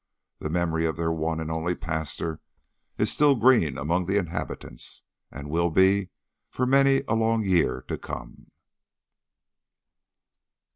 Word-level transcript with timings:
The 0.39 0.49
memory 0.49 0.87
of 0.87 0.97
their 0.97 1.11
one 1.11 1.39
and 1.39 1.51
only 1.51 1.75
pastor 1.75 2.41
is 2.97 3.11
still 3.13 3.35
green 3.35 3.77
among 3.77 4.07
the 4.07 4.17
inhabitants, 4.17 5.03
and 5.29 5.47
will 5.47 5.69
be 5.69 6.09
for 6.49 6.65
many 6.65 7.03
a 7.07 7.13
long 7.13 7.43
year 7.43 7.83
to 7.83 7.99
come. 7.99 8.47